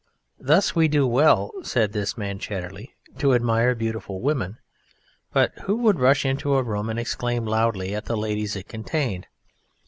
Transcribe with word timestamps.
Thus 0.39 0.73
we 0.75 0.87
do 0.87 1.05
well 1.05 1.51
(said 1.61 1.93
this 1.93 2.17
man 2.17 2.39
Chatterley) 2.39 2.93
to 3.19 3.35
admire 3.35 3.75
beautiful 3.75 4.19
women, 4.19 4.57
but 5.31 5.53
who 5.65 5.75
would 5.75 5.99
rush 5.99 6.25
into 6.25 6.55
a 6.55 6.63
room 6.63 6.89
and 6.89 6.97
exclaim 6.97 7.45
loudly 7.45 7.93
at 7.93 8.05
the 8.05 8.17
ladies 8.17 8.55
it 8.55 8.67
contained? 8.67 9.27